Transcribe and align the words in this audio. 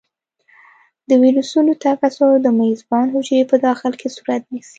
د 1.09 1.11
ویروسونو 1.21 1.71
تکثر 1.83 2.31
د 2.41 2.47
میزبان 2.59 3.05
حجرې 3.15 3.41
په 3.51 3.55
داخل 3.65 3.93
کې 3.99 4.07
صورت 4.15 4.43
نیسي. 4.51 4.69